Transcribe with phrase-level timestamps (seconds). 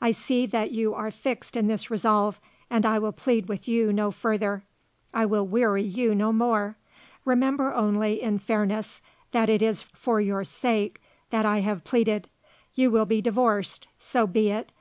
[0.00, 3.92] "I see that you are fixed in this resolve and I will plead with you
[3.92, 4.64] no further.
[5.14, 6.76] I will weary you no more.
[7.24, 12.28] Remember only, in fairness, that it is for your sake that I have pleaded.
[12.74, 14.72] You will be divorced; so be it.